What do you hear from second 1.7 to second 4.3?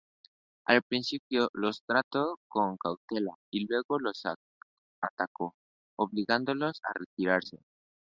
trató con cautela y luego los